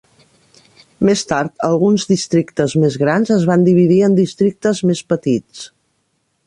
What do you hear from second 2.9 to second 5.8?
grans es van dividir en districtes més petits.